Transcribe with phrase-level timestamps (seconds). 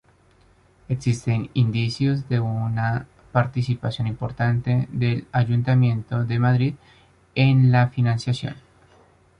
[0.89, 6.73] Existen indicios de una participación importante del ayuntamiento de Madrid
[7.35, 8.55] en la financiación.